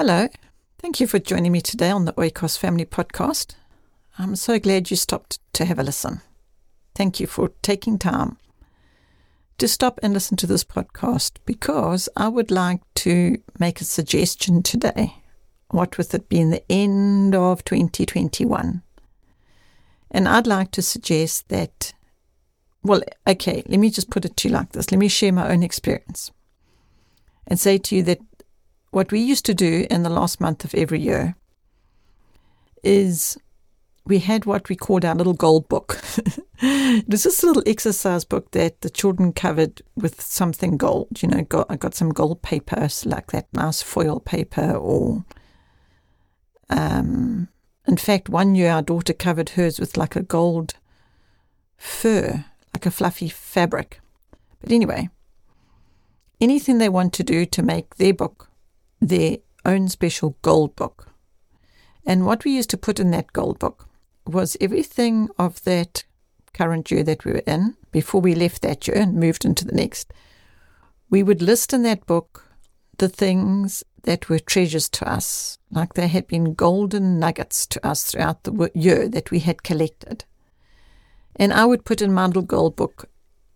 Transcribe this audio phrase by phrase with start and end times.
[0.00, 0.28] Hello.
[0.78, 3.54] Thank you for joining me today on the Oikos Family Podcast.
[4.18, 6.22] I'm so glad you stopped to have a listen.
[6.94, 8.38] Thank you for taking time
[9.58, 14.62] to stop and listen to this podcast because I would like to make a suggestion
[14.62, 15.16] today.
[15.68, 18.80] What with it being the end of 2021.
[20.10, 21.92] And I'd like to suggest that,
[22.82, 24.90] well, okay, let me just put it to you like this.
[24.90, 26.32] Let me share my own experience
[27.46, 28.20] and say to you that
[28.90, 31.36] what we used to do in the last month of every year
[32.82, 33.38] is
[34.04, 36.00] we had what we called our little gold book.
[36.58, 41.22] it was this little exercise book that the children covered with something gold.
[41.22, 45.24] You know, got, I got some gold paper, like that nice foil paper, or
[46.68, 47.48] um,
[47.86, 50.74] in fact, one year our daughter covered hers with like a gold
[51.76, 52.44] fur,
[52.74, 54.00] like a fluffy fabric.
[54.60, 55.10] But anyway,
[56.40, 58.49] anything they want to do to make their book
[59.00, 61.08] their own special gold book.
[62.06, 63.88] And what we used to put in that gold book
[64.26, 66.04] was everything of that
[66.52, 69.74] current year that we were in before we left that year and moved into the
[69.74, 70.12] next.
[71.08, 72.46] We would list in that book
[72.98, 78.04] the things that were treasures to us, like they had been golden nuggets to us
[78.04, 80.24] throughout the year that we had collected.
[81.36, 83.08] And I would put in my little gold book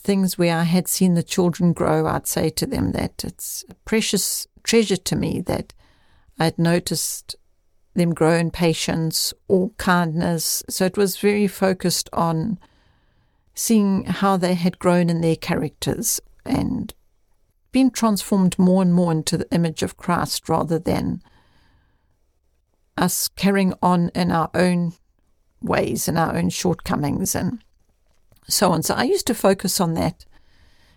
[0.00, 2.06] things where I had seen the children grow.
[2.06, 5.72] I'd say to them that it's a precious treasure to me that
[6.38, 7.36] I'd noticed
[7.94, 10.62] them grow in patience or kindness.
[10.68, 12.58] So it was very focused on
[13.54, 16.94] seeing how they had grown in their characters and
[17.72, 21.22] been transformed more and more into the image of Christ rather than
[22.96, 24.92] us carrying on in our own
[25.62, 27.62] ways and our own shortcomings and
[28.52, 28.82] so on.
[28.82, 30.24] So I used to focus on that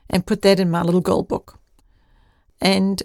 [0.10, 1.60] and put that in my little goal book.
[2.62, 3.04] And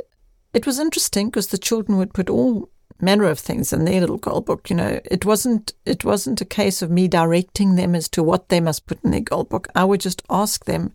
[0.55, 2.69] it was interesting because the children would put all
[3.01, 4.71] manner of things in their little goal book.
[4.71, 8.49] You know, it wasn't it wasn't a case of me directing them as to what
[8.49, 9.69] they must put in their goal book.
[9.75, 10.95] I would just ask them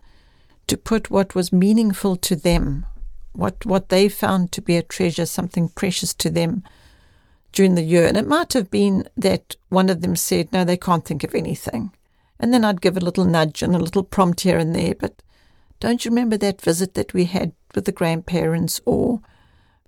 [0.67, 2.85] to put what was meaningful to them,
[3.33, 6.63] what what they found to be a treasure, something precious to them
[7.51, 8.05] during the year.
[8.05, 11.35] And it might have been that one of them said, No, they can't think of
[11.35, 11.91] anything.
[12.43, 15.23] And then I'd give a little nudge and a little prompt here and there, but
[15.79, 19.21] don't you remember that visit that we had with the grandparents or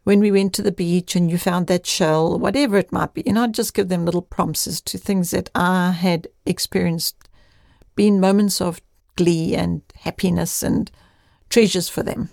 [0.05, 3.27] when we went to the beach and you found that shell, whatever it might be.
[3.27, 7.27] And I'd just give them little prompts as to things that I had experienced,
[7.97, 8.79] been moments of
[9.17, 10.89] glee and happiness and
[11.49, 12.29] treasures for them.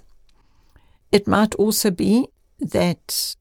[1.11, 2.29] It might also be
[2.61, 3.35] that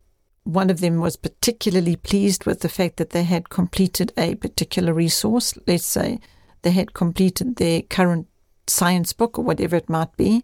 [0.46, 4.96] one of them was particularly pleased with the fact that they had completed a particular
[4.96, 5.54] resource.
[5.68, 6.20] Let's say
[6.62, 8.28] they had completed their current
[8.68, 10.44] science book or whatever it might be.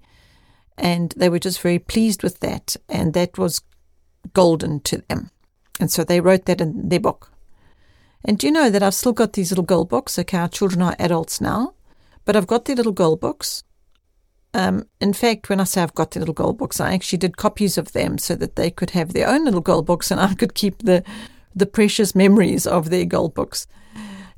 [0.77, 2.75] And they were just very pleased with that.
[2.87, 3.61] And that was
[4.33, 5.31] golden to them.
[5.79, 7.31] And so they wrote that in their book.
[8.25, 10.17] And do you know that I've still got these little gold books?
[10.19, 11.73] Okay, our children are adults now,
[12.25, 13.63] but I've got their little gold books.
[14.53, 17.37] Um, in fact, when I say I've got the little gold books, I actually did
[17.37, 20.33] copies of them so that they could have their own little gold books and I
[20.33, 21.03] could keep the,
[21.55, 23.67] the precious memories of their gold books.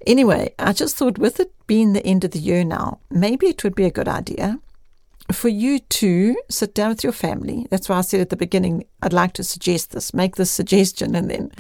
[0.08, 3.64] Anyway, I just thought with it being the end of the year now, maybe it
[3.64, 4.60] would be a good idea
[5.32, 7.68] for you to sit down with your family.
[7.70, 11.16] That's why I said at the beginning, I'd like to suggest this, make this suggestion,
[11.16, 11.52] and then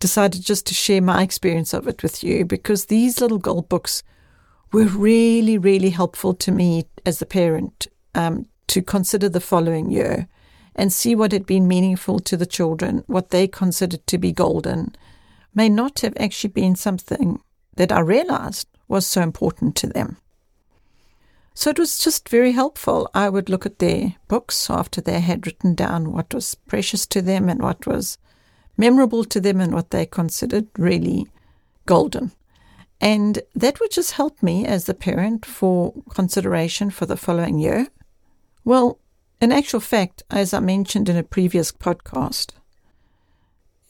[0.00, 4.02] decided just to share my experience of it with you because these little gold books
[4.72, 10.26] were really, really helpful to me as a parent um, to consider the following year
[10.74, 14.94] and see what had been meaningful to the children, what they considered to be golden,
[15.54, 17.40] may not have actually been something
[17.76, 20.18] that I realized was so important to them.
[21.54, 23.10] So it was just very helpful.
[23.14, 27.20] I would look at their books after they had written down what was precious to
[27.20, 28.18] them and what was
[28.76, 31.26] memorable to them and what they considered really
[31.84, 32.32] golden.
[33.00, 37.88] And that would just help me as the parent for consideration for the following year.
[38.64, 38.98] Well,
[39.40, 42.52] in actual fact, as I mentioned in a previous podcast,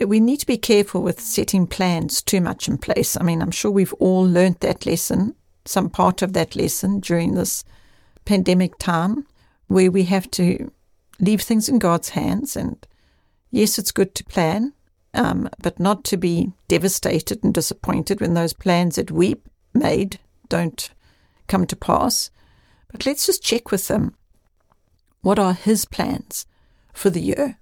[0.09, 3.17] we need to be careful with setting plans too much in place.
[3.17, 5.35] I mean, I'm sure we've all learnt that lesson
[5.65, 7.65] some part of that lesson during this
[8.25, 9.27] pandemic time
[9.69, 10.71] where we have to
[11.21, 12.57] leave things in God's hands.
[12.57, 12.87] And
[13.51, 14.73] yes, it's good to plan,
[15.15, 19.37] um, but not to be devastated and disappointed when those plans that we
[19.75, 20.19] made
[20.49, 20.91] don't
[21.49, 22.31] come to pass.
[22.91, 24.15] But let's just check with Him.
[25.21, 26.47] What are His plans
[26.93, 27.59] for the year?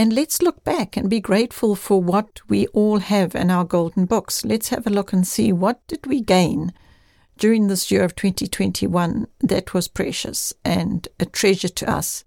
[0.00, 4.06] And let's look back and be grateful for what we all have in our golden
[4.06, 4.44] books.
[4.44, 6.72] Let's have a look and see what did we gain
[7.36, 12.24] during this year of 2021 that was precious and a treasure to us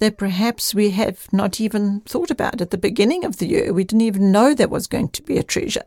[0.00, 3.72] that perhaps we have not even thought about at the beginning of the year.
[3.72, 5.84] We didn't even know there was going to be a treasure.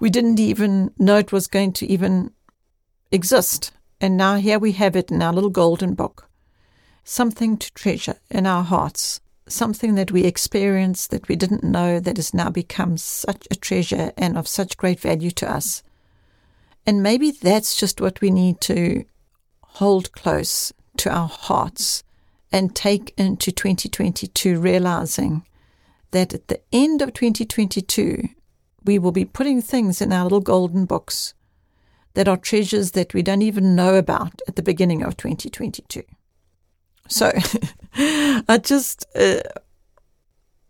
[0.00, 2.30] We didn't even know it was going to even
[3.10, 3.72] exist.
[4.02, 6.28] And now here we have it in our little golden book.
[7.04, 12.16] Something to treasure in our hearts, something that we experienced that we didn't know that
[12.16, 15.82] has now become such a treasure and of such great value to us.
[16.86, 19.04] And maybe that's just what we need to
[19.62, 22.04] hold close to our hearts
[22.52, 25.44] and take into 2022, realizing
[26.12, 28.28] that at the end of 2022,
[28.84, 31.34] we will be putting things in our little golden books
[32.14, 36.02] that are treasures that we don't even know about at the beginning of 2022.
[37.08, 37.32] So
[37.94, 39.40] I just uh,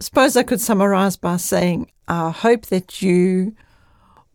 [0.01, 3.55] suppose I could summarize by saying I hope that you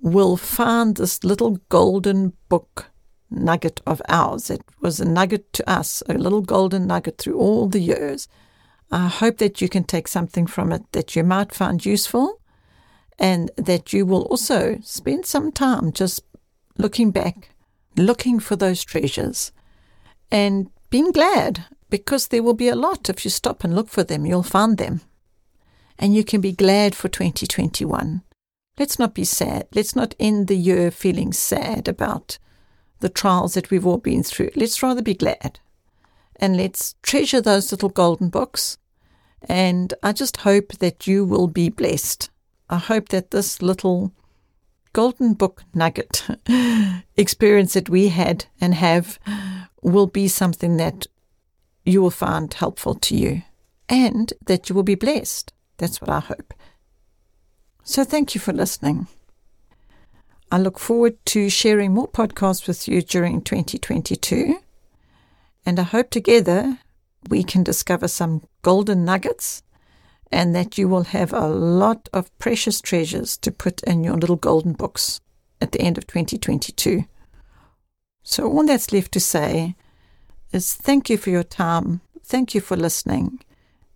[0.02, 2.88] will find this little golden book
[3.30, 4.50] nugget of ours.
[4.50, 8.28] It was a nugget to us, a little golden nugget through all the years.
[8.92, 12.42] I hope that you can take something from it that you might find useful
[13.20, 16.24] and that you will also spend some time just
[16.78, 17.50] looking back,
[17.98, 19.52] looking for those treasures
[20.32, 23.10] and being glad because there will be a lot.
[23.10, 25.02] If you stop and look for them, you'll find them.
[25.98, 28.22] And you can be glad for 2021.
[28.78, 29.68] Let's not be sad.
[29.74, 32.38] Let's not end the year feeling sad about
[33.00, 34.52] the trials that we've all been through.
[34.56, 35.60] Let's rather be glad.
[36.38, 38.78] And let's treasure those little golden books.
[39.42, 42.30] And I just hope that you will be blessed.
[42.70, 44.14] I hope that this little
[44.94, 46.26] golden book nugget
[47.18, 49.20] experience that we had and have
[49.82, 51.08] will be something that
[51.90, 53.44] you will find helpful to you
[53.88, 55.54] and that you will be blessed.
[55.78, 56.54] That's what I hope.
[57.84, 59.08] So thank you for listening.
[60.52, 64.60] I look forward to sharing more podcasts with you during 2022.
[65.66, 66.80] And I hope together
[67.30, 69.62] we can discover some golden nuggets
[70.32, 74.36] and that you will have a lot of precious treasures to put in your little
[74.36, 75.22] golden books
[75.62, 77.06] at the end of 2022.
[78.24, 79.76] So, all that's left to say
[80.52, 83.40] is thank you for your time, thank you for listening,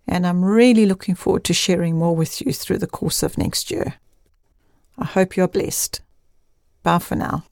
[0.06, 3.70] and I'm really looking forward to sharing more with you through the course of next
[3.70, 3.94] year.
[4.98, 6.00] I hope you're blessed.
[6.82, 7.44] Bye for now.